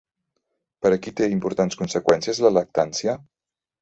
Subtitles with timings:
[0.85, 3.15] Per a qui té importants conseqüències la lactància?